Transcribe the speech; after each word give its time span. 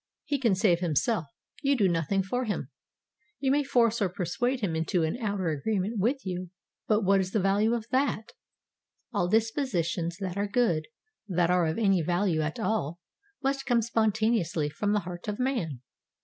He 0.25 0.39
can 0.39 0.55
save 0.55 0.79
himself; 0.79 1.27
you 1.61 1.77
can 1.77 1.85
do 1.85 1.93
nothing 1.93 2.23
for 2.23 2.45
him. 2.45 2.71
You 3.39 3.51
may 3.51 3.63
force 3.63 4.01
or 4.01 4.09
persuade 4.09 4.61
him 4.61 4.75
into 4.75 5.03
an 5.03 5.15
outer 5.21 5.49
agreement 5.49 5.99
with 5.99 6.25
you, 6.25 6.49
but 6.87 7.03
what 7.03 7.19
is 7.19 7.33
the 7.33 7.39
value 7.39 7.75
of 7.75 7.87
that? 7.91 8.31
All 9.13 9.27
dispositions 9.27 10.17
that 10.17 10.37
are 10.37 10.47
good, 10.47 10.87
that 11.27 11.51
are 11.51 11.67
of 11.67 11.77
any 11.77 12.01
value 12.01 12.41
at 12.41 12.59
all, 12.59 12.99
must 13.43 13.67
come 13.67 13.83
spontaneously 13.83 14.71
from 14.71 14.93
the 14.93 15.01
heart 15.01 15.27
of 15.27 15.37
man. 15.37 15.81